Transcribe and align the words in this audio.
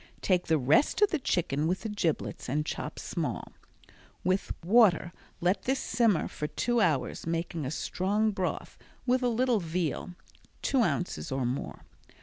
Take 0.23 0.47
the 0.47 0.57
rest 0.57 0.99
of 1.03 1.11
the 1.11 1.19
chicken 1.19 1.67
with 1.67 1.81
the 1.81 1.89
giblets 1.89 2.49
and 2.49 2.65
chop 2.65 2.97
small. 2.97 3.51
With 4.23 4.51
water 4.65 5.13
let 5.41 5.65
this 5.65 5.79
simmer 5.79 6.27
for 6.27 6.47
two 6.47 6.81
hours, 6.81 7.27
making 7.27 7.67
a 7.67 7.69
strong 7.69 8.31
broth 8.31 8.79
with 9.05 9.21
a 9.21 9.29
little 9.29 9.59
veal 9.59 10.15
(two 10.63 10.81
ounces 10.81 11.31
or 11.31 11.45
more). 11.45 11.81